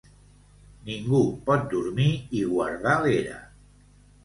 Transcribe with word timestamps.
Ningú 0.87 1.19
pot 1.51 1.67
dormir 1.75 2.09
i 2.41 2.43
guardar 2.57 2.99
l'era. 3.07 3.39